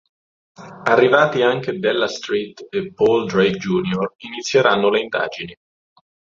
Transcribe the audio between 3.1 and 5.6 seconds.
Drake Jr. inizieranno le indagini.